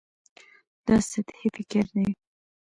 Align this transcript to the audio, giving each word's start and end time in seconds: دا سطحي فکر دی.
دا 0.85 0.95
سطحي 1.09 1.47
فکر 1.55 1.83
دی. 1.95 2.07